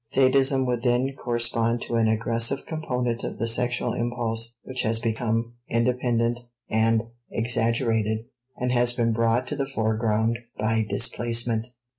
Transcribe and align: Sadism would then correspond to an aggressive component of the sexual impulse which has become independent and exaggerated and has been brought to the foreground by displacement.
Sadism 0.05 0.65
would 0.65 0.81
then 0.81 1.13
correspond 1.15 1.81
to 1.83 1.93
an 1.93 2.07
aggressive 2.07 2.65
component 2.65 3.23
of 3.23 3.37
the 3.37 3.47
sexual 3.47 3.93
impulse 3.93 4.55
which 4.63 4.81
has 4.81 4.97
become 4.97 5.53
independent 5.69 6.39
and 6.71 7.03
exaggerated 7.29 8.25
and 8.57 8.71
has 8.71 8.93
been 8.93 9.13
brought 9.13 9.45
to 9.45 9.55
the 9.55 9.67
foreground 9.69 10.39
by 10.57 10.83
displacement. 10.89 11.67